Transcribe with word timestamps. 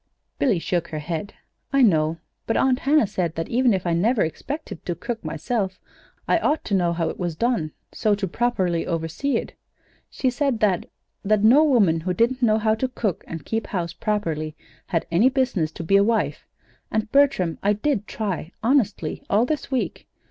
Billy 0.39 0.57
shook 0.57 0.87
her 0.87 0.97
head. 0.97 1.35
"I 1.71 1.83
know; 1.83 2.17
but 2.47 2.57
Aunt 2.57 2.79
Hannah 2.79 3.05
said 3.05 3.35
that 3.35 3.49
even 3.49 3.71
if 3.71 3.85
I 3.85 3.93
never 3.93 4.23
expected 4.23 4.83
to 4.87 4.95
cook, 4.95 5.23
myself, 5.23 5.79
I 6.27 6.39
ought 6.39 6.65
to 6.65 6.73
know 6.73 6.91
how 6.91 7.09
it 7.09 7.19
was 7.19 7.35
done, 7.35 7.73
so 7.91 8.15
to 8.15 8.27
properly 8.27 8.87
oversee 8.87 9.37
it. 9.37 9.53
She 10.09 10.31
said 10.31 10.59
that 10.61 10.87
that 11.23 11.43
no 11.43 11.63
woman, 11.63 11.99
who 11.99 12.15
didn't 12.15 12.41
know 12.41 12.57
how 12.57 12.73
to 12.73 12.87
cook 12.87 13.23
and 13.27 13.45
keep 13.45 13.67
house 13.67 13.93
properly, 13.93 14.55
had 14.87 15.05
any 15.11 15.29
business 15.29 15.71
to 15.73 15.83
be 15.83 15.97
a 15.97 16.03
wife. 16.03 16.47
And, 16.89 17.11
Bertram, 17.11 17.59
I 17.61 17.73
did 17.73 18.07
try, 18.07 18.53
honestly, 18.63 19.21
all 19.29 19.45
this 19.45 19.69
week. 19.69 20.07